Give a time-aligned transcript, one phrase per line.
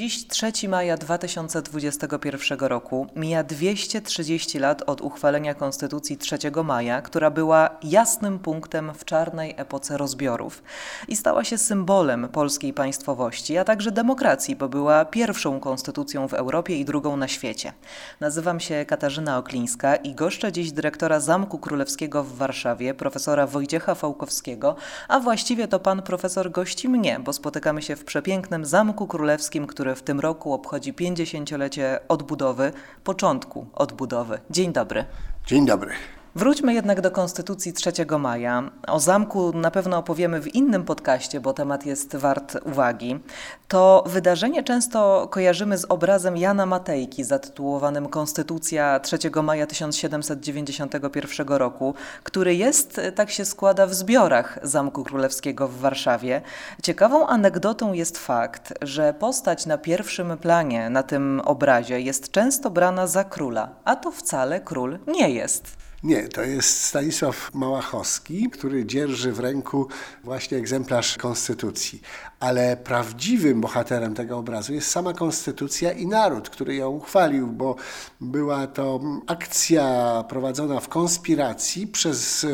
[0.00, 7.70] Dziś 3 maja 2021 roku mija 230 lat od uchwalenia Konstytucji 3 maja, która była
[7.82, 10.62] jasnym punktem w czarnej epoce rozbiorów
[11.08, 16.76] i stała się symbolem polskiej państwowości, a także demokracji, bo była pierwszą konstytucją w Europie
[16.76, 17.72] i drugą na świecie.
[18.20, 24.76] Nazywam się Katarzyna Oklińska i goszczę dziś dyrektora Zamku Królewskiego w Warszawie, profesora Wojciecha Fałkowskiego,
[25.08, 29.89] a właściwie to pan profesor gości mnie, bo spotykamy się w przepięknym Zamku Królewskim, który
[29.90, 32.72] który w tym roku obchodzi 50-lecie odbudowy,
[33.04, 34.38] początku odbudowy.
[34.50, 35.04] Dzień dobry.
[35.46, 35.92] Dzień dobry.
[36.34, 38.70] Wróćmy jednak do Konstytucji 3 maja.
[38.86, 43.20] O zamku na pewno opowiemy w innym podcaście, bo temat jest wart uwagi.
[43.68, 52.54] To wydarzenie często kojarzymy z obrazem Jana Matejki zatytułowanym Konstytucja 3 maja 1791 roku, który
[52.54, 56.42] jest, tak się składa, w zbiorach Zamku Królewskiego w Warszawie.
[56.82, 63.06] Ciekawą anegdotą jest fakt, że postać na pierwszym planie na tym obrazie jest często brana
[63.06, 65.80] za króla, a to wcale król nie jest.
[66.02, 69.88] Nie, to jest Stanisław Małachowski, który dzierży w ręku
[70.24, 72.00] właśnie egzemplarz Konstytucji.
[72.40, 77.76] Ale prawdziwym bohaterem tego obrazu jest sama Konstytucja i naród, który ją uchwalił, bo
[78.20, 82.46] była to akcja prowadzona w konspiracji przez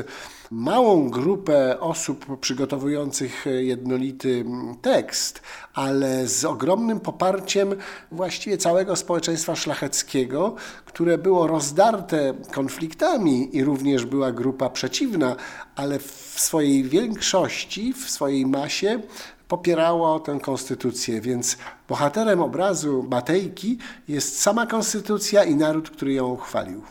[0.51, 4.45] małą grupę osób przygotowujących jednolity
[4.83, 5.43] tekst,
[5.75, 7.75] ale z ogromnym poparciem
[8.13, 15.37] właściwie całego społeczeństwa szlacheckiego, które było rozdarte konfliktami i również była grupa przeciwna,
[15.77, 19.01] ale w swojej większości, w swojej masie
[19.49, 21.57] popierało tę konstytucję, więc
[21.89, 26.83] bohaterem obrazu Batejki jest sama konstytucja i naród, który ją uchwalił.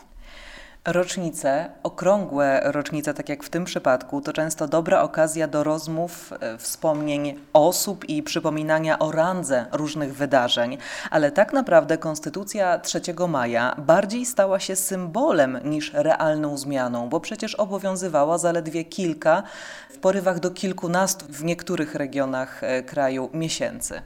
[0.86, 6.58] Rocznice, okrągłe rocznice, tak jak w tym przypadku, to często dobra okazja do rozmów, e,
[6.58, 10.78] wspomnień osób i przypominania o randze różnych wydarzeń.
[11.10, 17.54] Ale tak naprawdę Konstytucja 3 maja bardziej stała się symbolem niż realną zmianą, bo przecież
[17.54, 19.42] obowiązywała zaledwie kilka,
[19.90, 24.02] w porywach do kilkunastu w niektórych regionach e, kraju miesięcy.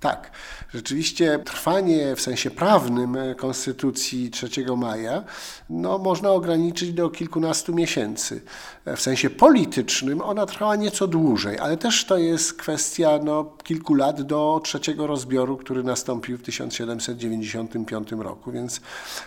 [0.00, 0.30] Tak,
[0.74, 5.24] rzeczywiście trwanie w sensie prawnym Konstytucji 3 maja
[5.70, 8.42] no, można ograniczyć do kilkunastu miesięcy.
[8.86, 14.22] W sensie politycznym ona trwała nieco dłużej, ale też to jest kwestia no, kilku lat
[14.22, 18.80] do trzeciego rozbioru, który nastąpił w 1795 roku, więc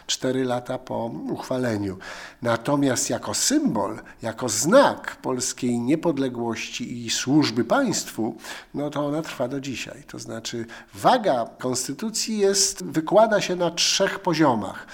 [0.07, 1.97] cztery lata po uchwaleniu.
[2.41, 8.37] Natomiast jako symbol, jako znak polskiej niepodległości i służby państwu,
[8.73, 10.03] no to ona trwa do dzisiaj.
[10.07, 10.62] To znaczy
[10.93, 14.87] waga konstytucji jest, wykłada się na trzech poziomach.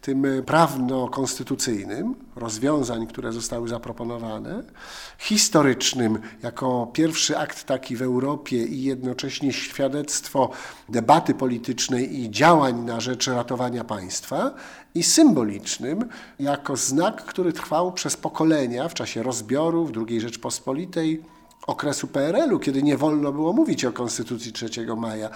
[0.00, 4.62] Tym prawno-konstytucyjnym, rozwiązań, które zostały zaproponowane,
[5.18, 10.50] historycznym, jako pierwszy akt taki w Europie i jednocześnie świadectwo
[10.88, 14.50] debaty politycznej i działań na rzecz ratowania państwa,
[14.94, 16.08] i symbolicznym,
[16.40, 21.22] jako znak, który trwał przez pokolenia w czasie rozbiorów II Rzeczpospolitej,
[21.66, 25.30] okresu PRL-u, kiedy nie wolno było mówić o Konstytucji 3 maja.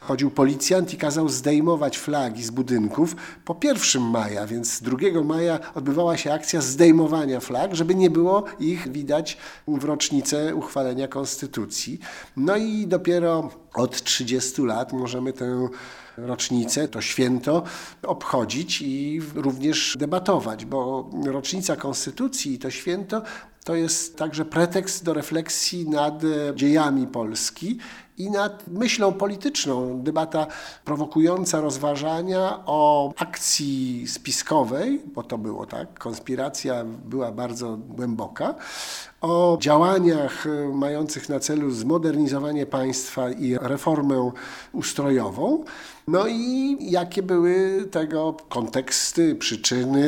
[0.00, 6.16] Chodził policjant i kazał zdejmować flagi z budynków po 1 maja, więc 2 maja odbywała
[6.16, 9.36] się akcja zdejmowania flag, żeby nie było ich widać
[9.68, 11.98] w rocznicę uchwalenia Konstytucji.
[12.36, 15.68] No i dopiero od 30 lat możemy tę
[16.16, 17.62] rocznicę, to święto
[18.02, 23.22] obchodzić i również debatować, bo rocznica Konstytucji i to święto
[23.68, 27.78] to jest także pretekst do refleksji nad e, dziejami Polski
[28.18, 30.02] i nad myślą polityczną.
[30.02, 30.46] Debata
[30.84, 38.54] prowokująca rozważania o akcji spiskowej, bo to było tak, konspiracja była bardzo głęboka,
[39.20, 44.30] o działaniach e, mających na celu zmodernizowanie państwa i reformę
[44.72, 45.64] ustrojową.
[46.08, 50.06] No i jakie były tego konteksty, przyczyny,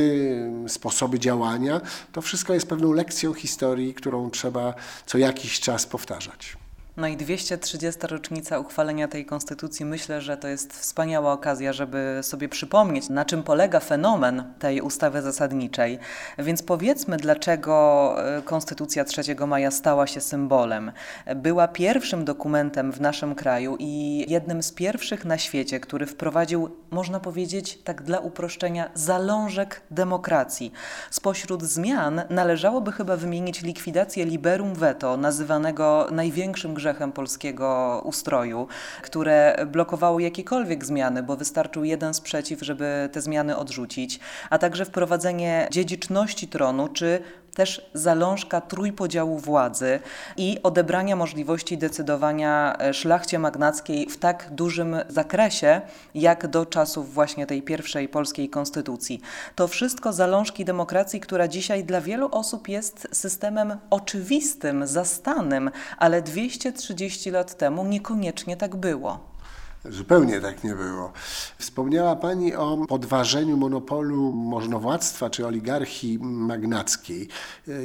[0.69, 1.81] sposoby działania.
[2.12, 4.75] To wszystko jest pewną lekcją historii, którą trzeba
[5.06, 6.59] co jakiś czas powtarzać.
[7.01, 8.01] No i 230.
[8.07, 13.43] rocznica uchwalenia tej konstytucji, myślę, że to jest wspaniała okazja, żeby sobie przypomnieć, na czym
[13.43, 15.99] polega fenomen tej ustawy zasadniczej.
[16.39, 20.93] Więc powiedzmy, dlaczego e, Konstytucja 3 maja stała się symbolem.
[21.37, 27.21] Była pierwszym dokumentem w naszym kraju i jednym z pierwszych na świecie, który wprowadził, można
[27.21, 30.73] powiedzieć, tak dla uproszczenia, zalążek demokracji.
[31.11, 38.69] Spośród zmian należałoby chyba wymienić likwidację liberum veto, nazywanego największym grzechem polskiego ustroju,
[39.03, 44.21] które blokowało jakiekolwiek zmiany, bo wystarczył jeden sprzeciw, żeby te zmiany odrzucić,
[44.51, 47.22] a także wprowadzenie dziedziczności tronu czy
[47.55, 50.01] też zalążka trójpodziału władzy
[50.37, 55.81] i odebrania możliwości decydowania e, szlachcie magnackiej w tak dużym zakresie,
[56.15, 59.21] jak do czasów właśnie tej pierwszej polskiej konstytucji.
[59.55, 67.31] To wszystko zalążki demokracji, która dzisiaj dla wielu osób jest systemem oczywistym, zastanym, ale 230
[67.31, 69.31] lat temu niekoniecznie tak było.
[69.85, 71.13] Zupełnie tak nie było.
[71.60, 77.28] Wspomniała Pani o podważeniu monopolu możnowładztwa czy oligarchii magnackiej.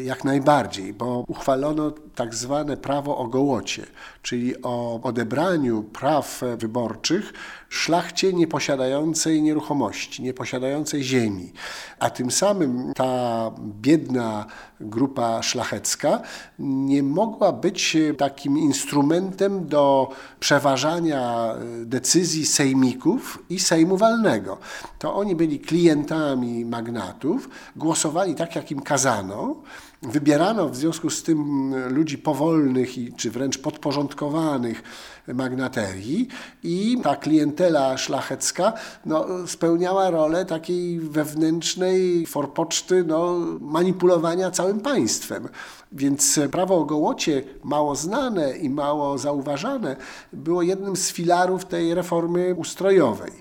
[0.03, 3.85] Jak najbardziej, bo uchwalono tak zwane prawo o gołocie,
[4.21, 7.33] czyli o odebraniu praw wyborczych
[7.69, 11.53] szlachcie nieposiadającej nieruchomości, nieposiadającej ziemi.
[11.99, 14.45] A tym samym ta biedna
[14.79, 16.21] grupa szlachecka
[16.59, 21.55] nie mogła być takim instrumentem do przeważania
[21.85, 24.57] decyzji sejmików i Sejmu Walnego.
[24.99, 29.55] To oni byli klientami magnatów, głosowali tak, jak im kazano,
[30.09, 34.83] Wybierano w związku z tym ludzi powolnych i, czy wręcz podporządkowanych
[35.27, 36.27] magnaterii
[36.63, 38.73] i ta klientela szlachecka
[39.05, 45.49] no, spełniała rolę takiej wewnętrznej forpoczty no, manipulowania całym państwem.
[45.91, 49.95] Więc prawo o gołocie, mało znane i mało zauważane,
[50.33, 53.31] było jednym z filarów tej reformy ustrojowej.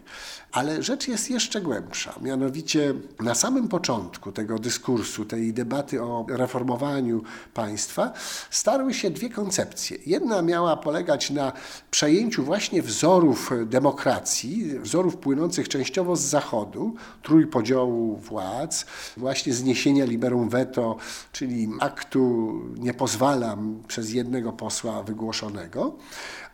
[0.54, 2.14] Ale rzecz jest jeszcze głębsza.
[2.22, 7.22] Mianowicie na samym początku tego dyskursu, tej debaty o reformowaniu
[7.54, 8.12] państwa,
[8.50, 9.98] starły się dwie koncepcje.
[10.06, 11.52] Jedna miała polegać na
[11.90, 18.86] przejęciu właśnie wzorów demokracji, wzorów płynących częściowo z Zachodu, trójpodziału władz,
[19.16, 20.96] właśnie zniesienia liberum veto,
[21.32, 25.96] czyli aktu nie pozwalam przez jednego posła wygłoszonego.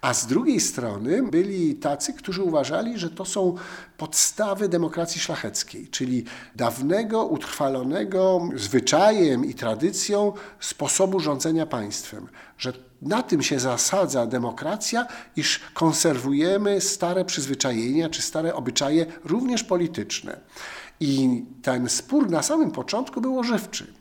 [0.01, 3.55] A z drugiej strony byli tacy, którzy uważali, że to są
[4.01, 6.25] podstawy demokracji szlacheckiej, czyli
[6.57, 15.07] dawnego, utrwalonego zwyczajem i tradycją sposobu rządzenia państwem, że na tym się zasadza demokracja,
[15.37, 20.41] iż konserwujemy stare przyzwyczajenia czy stare obyczaje, również polityczne.
[21.01, 23.95] I ten spór na samym początku był ożywczy.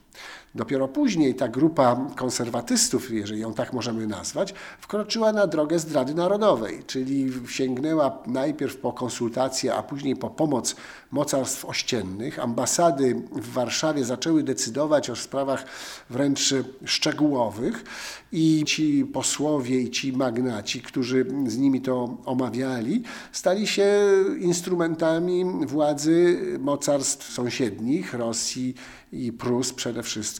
[0.55, 6.83] Dopiero później ta grupa konserwatystów, jeżeli ją tak możemy nazwać, wkroczyła na drogę zdrady narodowej,
[6.87, 10.75] czyli sięgnęła najpierw po konsultacje, a później po pomoc
[11.11, 12.39] mocarstw ościennych.
[12.39, 15.65] Ambasady w Warszawie zaczęły decydować o sprawach
[16.09, 16.53] wręcz
[16.85, 17.83] szczegółowych
[18.31, 23.91] i ci posłowie i ci magnaci, którzy z nimi to omawiali, stali się
[24.39, 28.75] instrumentami władzy mocarstw sąsiednich, Rosji
[29.11, 30.38] i Prus przede wszystkim.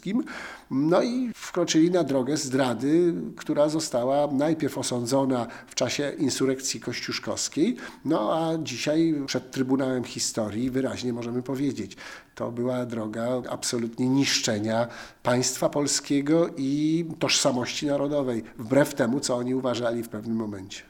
[0.72, 7.76] No i wkroczyli na drogę zdrady, która została najpierw osądzona w czasie insurekcji kościuszkowskiej,
[8.06, 11.98] no a dzisiaj przed Trybunałem Historii wyraźnie możemy powiedzieć,
[12.36, 14.88] to była droga absolutnie niszczenia
[15.24, 20.89] państwa polskiego i tożsamości narodowej, wbrew temu, co oni uważali w pewnym momencie.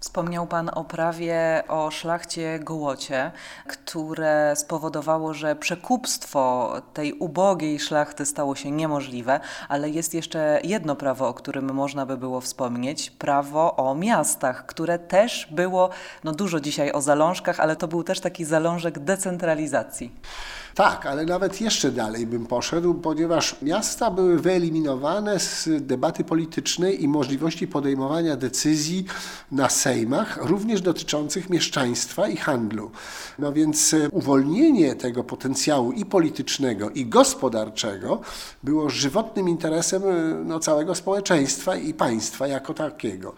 [0.00, 3.32] Wspomniał Pan o prawie o szlachcie Gołocie,
[3.68, 11.28] które spowodowało, że przekupstwo tej ubogiej szlachty stało się niemożliwe, ale jest jeszcze jedno prawo,
[11.28, 15.90] o którym można by było wspomnieć, prawo o miastach, które też było,
[16.24, 20.12] no dużo dzisiaj o zalążkach, ale to był też taki zalążek decentralizacji.
[20.74, 27.08] Tak, ale nawet jeszcze dalej bym poszedł, ponieważ miasta były wyeliminowane z debaty politycznej i
[27.08, 29.04] możliwości podejmowania decyzji
[29.52, 32.90] na sejmach, również dotyczących mieszczaństwa i handlu.
[33.38, 38.20] No więc e, uwolnienie tego potencjału i politycznego, i gospodarczego
[38.62, 43.34] było żywotnym interesem e, no, całego społeczeństwa i państwa jako takiego.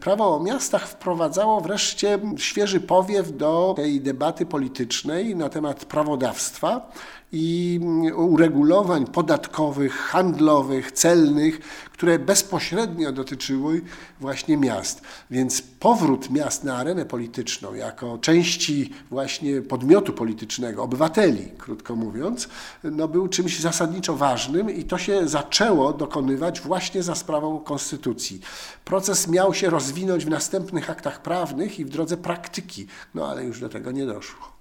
[0.00, 6.90] Prawo o miastach wprowadzało wreszcie świeży powiew do tej debaty politycznej na temat prawodawstwa
[7.32, 7.80] i
[8.16, 11.60] uregulowań podatkowych, handlowych, celnych,
[11.92, 13.82] które bezpośrednio dotyczyły
[14.20, 15.02] właśnie miast.
[15.30, 22.48] Więc powrót miast na arenę polityczną jako części właśnie podmiotu politycznego, obywateli, krótko mówiąc,
[22.84, 28.40] no był czymś zasadniczo ważnym i to się zaczęło dokonywać właśnie za sprawą konstytucji.
[28.84, 33.60] Proces miał się rozwinąć w następnych aktach prawnych i w drodze praktyki, no ale już
[33.60, 34.52] do tego nie doszło.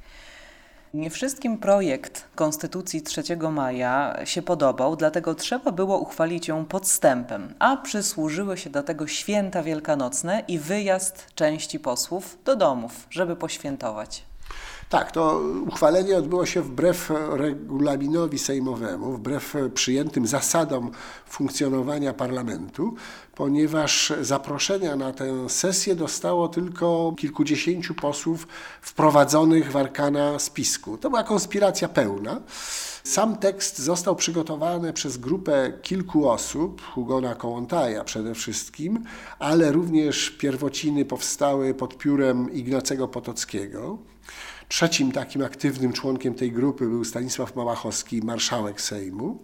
[0.93, 7.77] Nie wszystkim projekt Konstytucji 3 maja się podobał, dlatego trzeba było uchwalić ją podstępem, a
[7.77, 14.26] przysłużyły się do tego święta wielkanocne i wyjazd części posłów do domów, żeby poświętować.
[14.89, 20.91] Tak, to uchwalenie odbyło się wbrew regulaminowi sejmowemu, wbrew przyjętym zasadom
[21.29, 22.95] funkcjonowania parlamentu,
[23.35, 28.47] ponieważ zaproszenia na tę sesję dostało tylko kilkudziesięciu posłów
[28.81, 30.97] wprowadzonych w arkana spisku.
[30.97, 32.41] To była konspiracja pełna.
[33.07, 39.03] Sam tekst został przygotowany przez grupę kilku osób, Hugona Kołątaja przede wszystkim,
[39.39, 43.97] ale również pierwociny powstały pod piórem Ignacego Potockiego.
[44.67, 49.37] Trzecim takim aktywnym członkiem tej grupy był Stanisław Małachowski, marszałek Sejmu.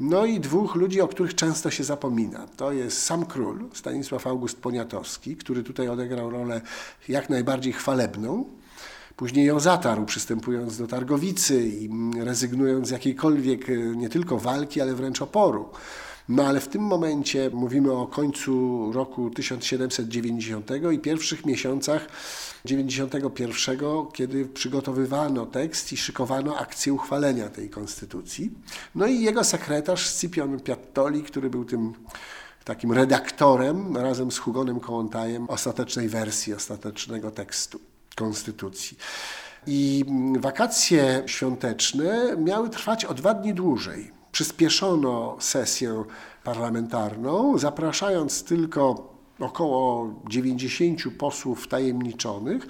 [0.00, 2.46] No i dwóch ludzi, o których często się zapomina.
[2.56, 6.60] To jest sam król, Stanisław August Poniatowski, który tutaj odegrał rolę
[7.08, 8.44] jak najbardziej chwalebną.
[9.16, 14.94] Później ją zatarł, przystępując do Targowicy i rezygnując z jakiejkolwiek e, nie tylko walki, ale
[14.94, 15.68] wręcz oporu.
[16.28, 22.06] No ale w tym momencie mówimy o końcu roku 1790 i pierwszych miesiącach
[22.64, 23.78] 91,
[24.12, 28.50] kiedy przygotowywano tekst i szykowano akcję uchwalenia tej konstytucji.
[28.94, 31.92] No i jego sekretarz Scipion Piattoli, który był tym
[32.64, 38.98] takim redaktorem razem z Hugonem Kołątajem ostatecznej wersji, ostatecznego tekstu konstytucji.
[39.66, 40.04] I
[40.38, 44.10] wakacje świąteczne miały trwać o dwa dni dłużej.
[44.32, 46.04] Przyspieszono sesję
[46.44, 52.66] parlamentarną, zapraszając tylko około 90 posłów tajemniczonych.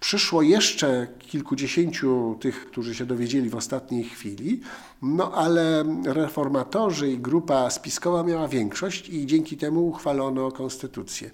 [0.00, 4.60] Przyszło jeszcze kilkudziesięciu tych, którzy się dowiedzieli w ostatniej chwili,
[5.02, 11.30] no ale reformatorzy i grupa spiskowa miała większość i dzięki temu uchwalono konstytucję.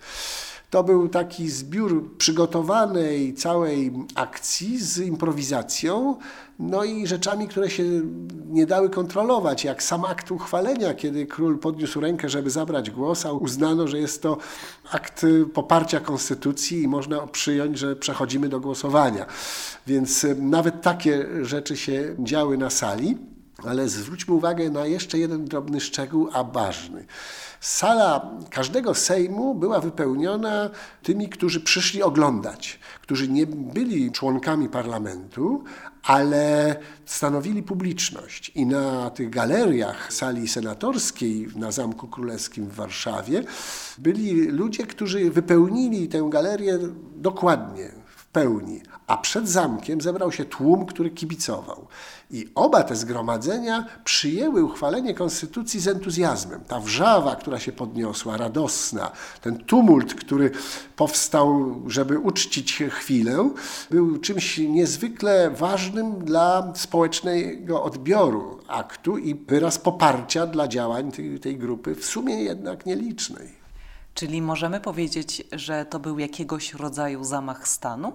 [0.71, 6.17] To był taki zbiór przygotowanej całej akcji z improwizacją,
[6.59, 7.85] no i rzeczami, które się
[8.47, 13.33] nie dały kontrolować, jak sam akt uchwalenia, kiedy król podniósł rękę, żeby zabrać głos, a
[13.33, 14.37] uznano, że jest to
[14.93, 19.27] akt poparcia konstytucji i można przyjąć, że przechodzimy do głosowania.
[19.87, 23.17] Więc nawet takie rzeczy się działy na sali,
[23.69, 27.05] ale zwróćmy uwagę na jeszcze jeden drobny szczegół, a ważny.
[27.61, 30.71] Sala każdego Sejmu była wypełniona
[31.03, 35.65] tymi, którzy przyszli oglądać, którzy nie byli członkami parlamentu,
[36.03, 36.77] ale
[37.07, 38.53] stanowili publiczność.
[38.55, 43.45] I na tych galeriach sali senatorskiej na Zamku Królewskim w Warszawie
[43.99, 46.79] byli ludzie, którzy wypełnili tę galerię
[47.17, 48.00] dokładnie,
[48.33, 51.87] pełni a przed zamkiem zebrał się tłum, który kibicował.
[52.31, 56.61] I oba te zgromadzenia przyjęły uchwalenie konstytucji z entuzjazmem.
[56.69, 59.11] Ta wrzawa, która się podniosła, radosna,
[59.41, 60.51] ten tumult, który
[60.97, 63.51] powstał, żeby uczcić chwilę,
[63.91, 71.59] był czymś niezwykle ważnym dla społecznego odbioru aktu i wyraz poparcia dla działań tej, tej
[71.59, 73.60] grupy, w sumie jednak nielicznej.
[74.21, 78.13] Czyli możemy powiedzieć, że to był jakiegoś rodzaju zamach stanu?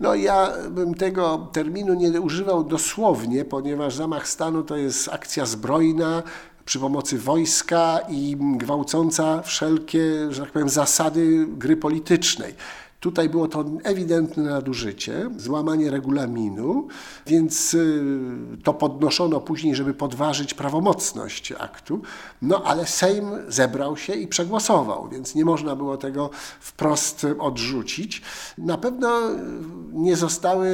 [0.00, 6.22] No ja bym tego terminu nie używał dosłownie, ponieważ zamach stanu to jest akcja zbrojna,
[6.64, 10.02] przy pomocy wojska i gwałcąca wszelkie,
[10.32, 12.54] że tak powiem, zasady gry politycznej.
[13.00, 16.88] Tutaj było to ewidentne nadużycie, złamanie regulaminu,
[17.26, 18.02] więc y,
[18.64, 22.02] to podnoszono później, żeby podważyć prawomocność aktu.
[22.42, 28.22] No ale Sejm zebrał się i przegłosował, więc nie można było tego wprost odrzucić.
[28.58, 29.34] Na pewno y,
[29.92, 30.68] nie zostały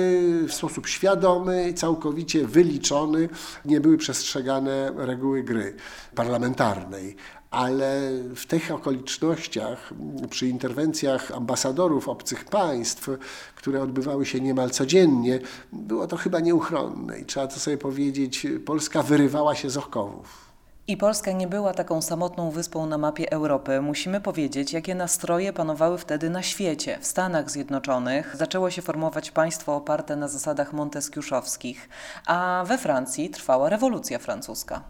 [0.48, 3.28] w sposób świadomy, całkowicie wyliczony,
[3.64, 5.76] nie były przestrzegane reguły gry
[6.14, 7.16] parlamentarnej
[7.54, 9.92] ale w tych okolicznościach,
[10.30, 13.08] przy interwencjach ambasadorów obcych państw,
[13.56, 15.38] które odbywały się niemal codziennie,
[15.72, 20.44] było to chyba nieuchronne i trzeba to sobie powiedzieć, Polska wyrywała się z okowów.
[20.86, 23.80] I Polska nie była taką samotną wyspą na mapie Europy.
[23.80, 26.98] Musimy powiedzieć, jakie nastroje panowały wtedy na świecie.
[27.00, 31.88] W Stanach Zjednoczonych zaczęło się formować państwo oparte na zasadach monteskiuszowskich,
[32.26, 34.82] a we Francji trwała rewolucja francuska.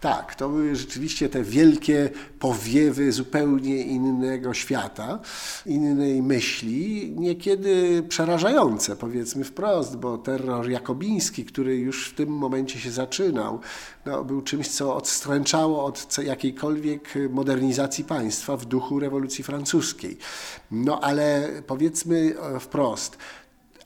[0.00, 5.18] Tak, to były rzeczywiście te wielkie powiewy zupełnie innego świata,
[5.66, 12.90] innej myśli, niekiedy przerażające, powiedzmy wprost, bo terror jakobiński, który już w tym momencie się
[12.90, 13.60] zaczynał,
[14.06, 20.18] no, był czymś, co odstręczało od jakiejkolwiek modernizacji państwa w duchu rewolucji francuskiej.
[20.70, 23.18] No ale powiedzmy wprost,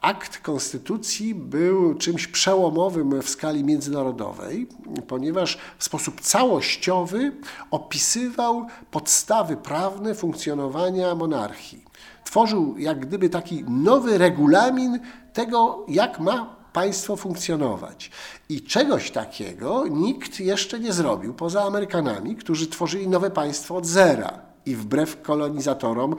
[0.02, 4.66] akt konstytucji był czymś przełomowym w skali międzynarodowej,
[5.08, 7.32] ponieważ w sposób całościowy
[7.70, 11.84] opisywał podstawy prawne funkcjonowania monarchii.
[12.24, 15.00] Tworzył jak gdyby taki nowy regulamin
[15.32, 18.10] tego, jak ma państwo funkcjonować.
[18.48, 24.51] I czegoś takiego nikt jeszcze nie zrobił, poza Amerykanami, którzy tworzyli nowe państwo od zera
[24.66, 26.16] i wbrew kolonizatorom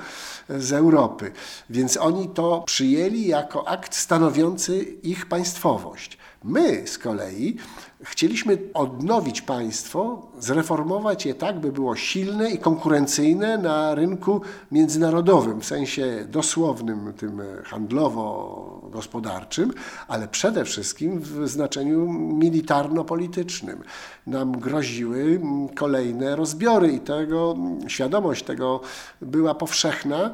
[0.49, 1.31] z Europy.
[1.69, 6.17] Więc oni to przyjęli jako akt stanowiący ich państwowość.
[6.43, 7.57] My z kolei
[8.03, 15.65] chcieliśmy odnowić państwo, zreformować je tak, by było silne i konkurencyjne na rynku międzynarodowym, w
[15.65, 19.73] sensie dosłownym, tym handlowo-gospodarczym,
[20.07, 23.83] ale przede wszystkim w znaczeniu militarno-politycznym.
[24.27, 25.41] Nam groziły
[25.75, 27.55] kolejne rozbiory i tego,
[27.87, 28.81] świadomość tego
[29.21, 30.31] była powszechna.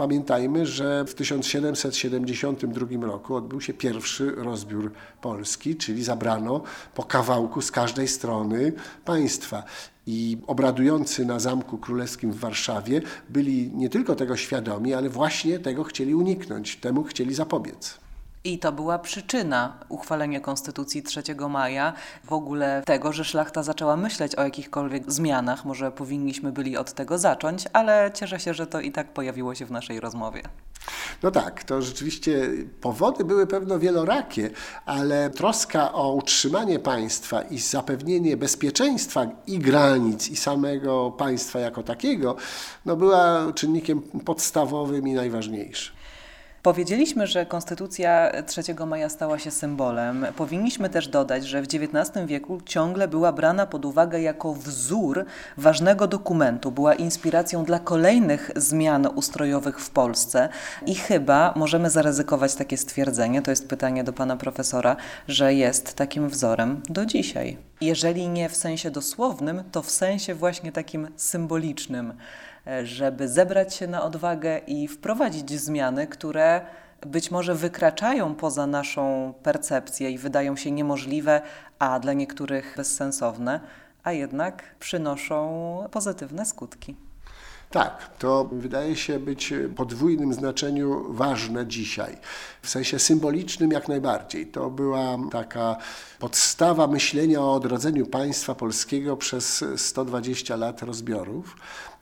[0.00, 6.62] Pamiętajmy, że w 1772 roku odbył się pierwszy rozbiór Polski, czyli zabrano
[6.94, 8.72] po kawałku z każdej strony
[9.04, 9.62] państwa.
[10.06, 15.84] I obradujący na Zamku Królewskim w Warszawie byli nie tylko tego świadomi, ale właśnie tego
[15.84, 17.98] chcieli uniknąć, temu chcieli zapobiec.
[18.44, 21.92] I to była przyczyna uchwalenia Konstytucji 3 maja,
[22.24, 25.64] w ogóle tego, że szlachta zaczęła myśleć o jakichkolwiek zmianach.
[25.64, 29.66] Może powinniśmy byli od tego zacząć, ale cieszę się, że to i tak pojawiło się
[29.66, 30.42] w naszej rozmowie.
[31.22, 34.50] No tak, to rzeczywiście powody były pewno wielorakie,
[34.86, 42.36] ale troska o utrzymanie państwa i zapewnienie bezpieczeństwa i granic, i samego państwa jako takiego,
[42.86, 45.99] no była czynnikiem podstawowym i najważniejszym.
[46.62, 50.26] Powiedzieliśmy, że Konstytucja 3 maja stała się symbolem.
[50.36, 55.24] Powinniśmy też dodać, że w XIX wieku ciągle była brana pod uwagę jako wzór
[55.56, 60.48] ważnego dokumentu, była inspiracją dla kolejnych zmian ustrojowych w Polsce
[60.86, 64.96] i chyba możemy zaryzykować takie stwierdzenie, to jest pytanie do pana profesora,
[65.28, 67.56] że jest takim wzorem do dzisiaj.
[67.80, 72.12] Jeżeli nie w sensie dosłownym, to w sensie właśnie takim symbolicznym.
[72.66, 76.60] E, żeby zebrać się na odwagę i wprowadzić zmiany, które
[77.06, 81.42] być może wykraczają poza naszą percepcję i wydają się niemożliwe,
[81.78, 83.60] a dla niektórych bezsensowne,
[84.02, 86.96] a jednak przynoszą pozytywne skutki.
[87.70, 92.16] Tak, to wydaje się być podwójnym znaczeniu ważne dzisiaj.
[92.62, 94.46] W sensie symbolicznym jak najbardziej.
[94.46, 95.76] To była taka
[96.18, 101.56] podstawa myślenia o odrodzeniu państwa polskiego przez 120 lat rozbiorów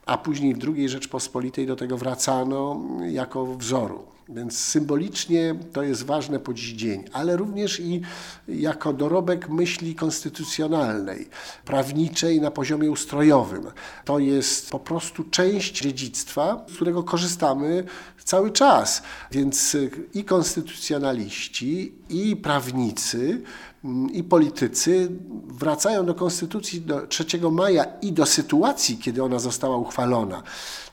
[0.09, 4.05] a później w II Rzeczpospolitej do tego wracano jako wzoru.
[4.29, 8.03] Więc symbolicznie to jest ważne po dziś dzień, ale również i
[8.49, 11.29] jako dorobek myśli konstytucjonalnej,
[11.65, 13.67] prawniczej na poziomie ustrojowym.
[14.05, 17.85] To jest po prostu część dziedzictwa, z którego korzystamy
[18.25, 19.03] cały czas.
[19.31, 19.77] Więc
[20.15, 23.43] i konstytucjonaliści, i prawnicy
[23.85, 25.09] Mm, i politycy
[25.45, 30.43] wracają do Konstytucji do 3 maja i do sytuacji, kiedy ona została uchwalona,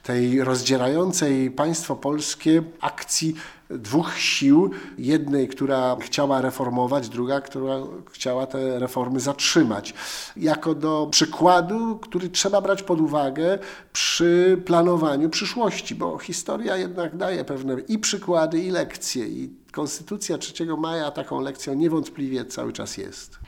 [0.04, 3.25] tej rozdzierającej państwo polskie akcji
[3.70, 7.76] dwóch sił, jednej, która chciała reformować, druga, która
[8.12, 9.94] chciała te reformy zatrzymać.
[10.38, 13.60] Jako do przykładu, który trzeba brać pod uwagę
[13.94, 19.28] przy planowaniu przyszłości, bo historia jednak daje pewne i przykłady, i lekcje.
[19.28, 23.40] I Konstytucja 3 maja taką lekcją niewątpliwie cały czas jest.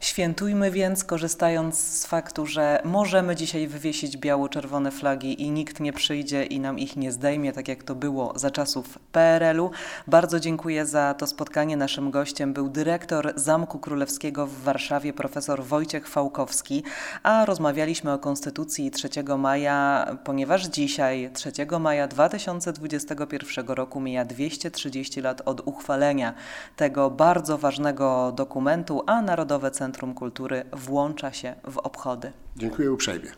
[0.00, 6.44] Świętujmy więc, korzystając z faktu, że możemy dzisiaj wywiesić biało-czerwone flagi i nikt nie przyjdzie
[6.44, 9.70] i nam ich nie zdejmie, tak jak to było za czasów PRL-u.
[10.06, 11.76] Bardzo dziękuję za to spotkanie.
[11.76, 16.82] Naszym gościem był dyrektor Zamku Królewskiego w Warszawie, profesor Wojciech Fałkowski,
[17.22, 25.42] a rozmawialiśmy o Konstytucji 3 maja, ponieważ dzisiaj, 3 maja 2021 roku, mija 230 lat
[25.44, 26.34] od uchwalenia
[26.76, 32.32] tego bardzo ważnego dokumentu, a Narodowe Centrum Centrum Kultury włącza się w obchody.
[32.56, 33.30] Dziękuję uprzejmie.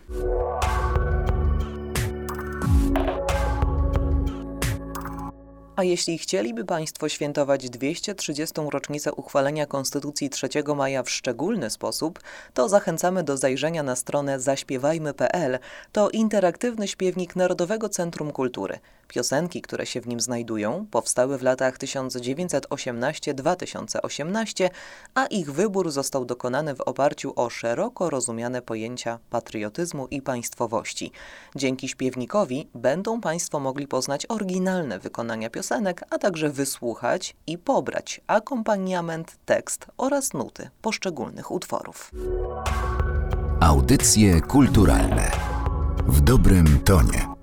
[5.77, 8.55] A jeśli chcieliby Państwo świętować 230.
[8.71, 12.21] rocznicę uchwalenia Konstytucji 3 maja w szczególny sposób,
[12.55, 15.59] to zachęcamy do zajrzenia na stronę zaśpiewajmy.pl.
[15.93, 18.79] To interaktywny śpiewnik Narodowego Centrum Kultury.
[19.09, 24.71] Piosenki, które się w nim znajdują, powstały w latach 1918-2018,
[25.15, 31.13] a ich wybór został dokonany w oparciu o szeroko rozumiane pojęcia patriotyzmu i państwowości.
[31.57, 39.37] Dzięki śpiewnikowi będą Państwo mogli poznać oryginalne wykonania piosenek, a także wysłuchać i pobrać akompaniament,
[39.47, 42.11] tekst oraz nuty poszczególnych utworów.
[43.61, 45.31] Audycje kulturalne
[46.09, 47.38] w dobrym tonie.